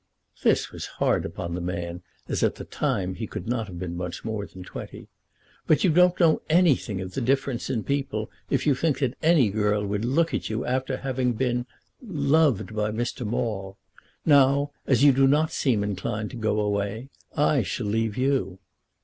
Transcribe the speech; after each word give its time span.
This 0.41 0.71
was 0.71 0.87
hard 0.97 1.25
upon 1.27 1.53
the 1.53 1.61
man, 1.61 2.01
as 2.27 2.41
at 2.41 2.55
that 2.55 2.71
time 2.71 3.13
he 3.13 3.27
could 3.27 3.47
not 3.47 3.67
have 3.67 3.77
been 3.77 3.95
much 3.95 4.25
more 4.25 4.47
than 4.47 4.63
twenty. 4.63 5.09
"But 5.67 5.83
you 5.83 5.91
don't 5.91 6.19
know 6.19 6.41
anything 6.49 6.99
of 7.01 7.13
the 7.13 7.21
difference 7.21 7.69
in 7.69 7.83
people 7.83 8.31
if 8.49 8.65
you 8.65 8.73
think 8.73 8.97
that 8.97 9.13
any 9.21 9.49
girl 9.51 9.85
would 9.85 10.03
look 10.03 10.33
at 10.33 10.49
you, 10.49 10.65
after 10.65 10.97
having 10.97 11.33
been 11.33 11.67
loved 12.01 12.75
by 12.75 12.89
Mr. 12.89 13.27
Maule. 13.27 13.77
Now, 14.25 14.71
as 14.87 15.03
you 15.03 15.11
do 15.11 15.27
not 15.27 15.51
seem 15.51 15.83
inclined 15.83 16.31
to 16.31 16.35
go 16.35 16.59
away, 16.59 17.09
I 17.37 17.61
shall 17.61 17.85
leave 17.85 18.17
you." 18.17 18.57